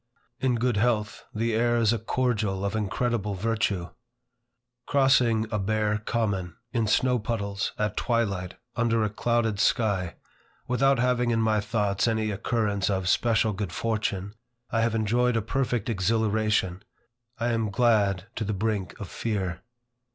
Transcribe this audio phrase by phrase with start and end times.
[0.39, 3.91] In good health, the air is a cordial of incredible virtue.
[4.87, 10.15] Crossing a bare common, in snow puddles, at twilight, under a clouded sky,
[10.67, 14.33] without having in my thoughts any occurrence of special good fortune,
[14.71, 16.81] I have enjoyed a perfect exhilaration.
[17.39, 19.61] I am glad to the brink of fear.